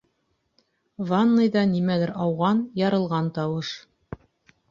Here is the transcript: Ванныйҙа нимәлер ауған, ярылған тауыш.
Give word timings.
Ванныйҙа 1.09 1.61
нимәлер 1.73 2.13
ауған, 2.25 2.63
ярылған 2.83 3.31
тауыш. 3.37 3.73